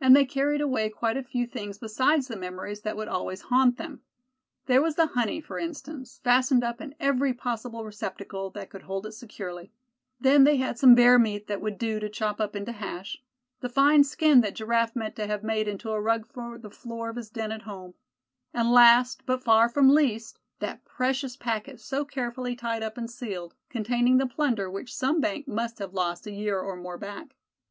[0.00, 3.76] And they carried away quite a few things besides the memories that would always haunt
[3.76, 4.00] them.
[4.64, 9.04] There was the honey, for instance, fastened up in every possible receptacle that could hold
[9.04, 9.74] it securely;
[10.18, 13.22] then they had some bear meat that would do to chop up into hash;
[13.60, 17.10] the fine skin that Giraffe meant to have made into a rug for the floor
[17.10, 17.92] of his den at home;
[18.54, 23.54] and last but far from least, that precious packet so carefully tied up and sealed,
[23.68, 27.36] containing the plunder which some bank must have lost a year or more back.